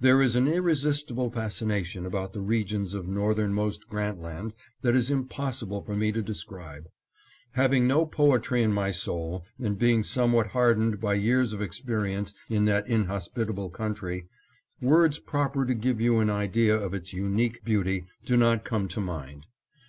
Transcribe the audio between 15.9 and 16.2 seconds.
you